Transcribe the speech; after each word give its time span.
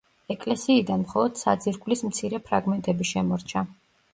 ეკლესიიდან 0.35 1.03
მხოლოდ 1.03 1.35
საძირკვლის 1.41 2.03
მცირე 2.09 2.41
ფრაგმენტები 2.49 3.09
შემორჩა. 3.11 3.65